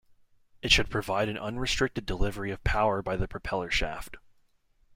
It 0.63 0.71
should 0.71 0.89
provide 0.89 1.29
an 1.29 1.37
unrestricted 1.37 2.07
delivery 2.07 2.49
of 2.49 2.63
power 2.63 3.03
by 3.03 3.15
the 3.17 3.27
propeller 3.27 3.69
shaft. 3.69 4.17